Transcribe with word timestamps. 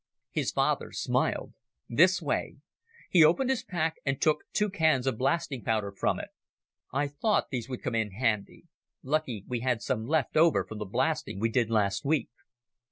His 0.31 0.49
father 0.51 0.91
smiled. 0.93 1.53
"This 1.87 2.23
way." 2.23 2.55
He 3.11 3.23
opened 3.23 3.51
his 3.51 3.63
pack 3.63 3.97
and 4.03 4.19
took 4.19 4.45
two 4.51 4.71
cans 4.71 5.05
of 5.05 5.19
blasting 5.19 5.63
powder 5.63 5.91
from 5.91 6.19
it. 6.19 6.29
"I 6.91 7.07
thought 7.07 7.51
these 7.51 7.69
would 7.69 7.83
come 7.83 7.93
in 7.93 8.09
handy. 8.09 8.63
Lucky 9.03 9.45
we 9.47 9.59
had 9.59 9.83
some 9.83 10.07
left 10.07 10.35
over 10.35 10.65
from 10.65 10.79
the 10.79 10.85
blasting 10.85 11.39
we 11.39 11.49
did 11.49 11.69
last 11.69 12.03
week." 12.03 12.31